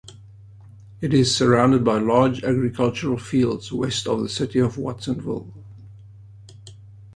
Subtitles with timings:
[0.99, 5.53] It is surrounded by large agricultural fields west of the city of Watsonville.